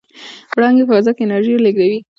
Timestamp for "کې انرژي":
1.17-1.53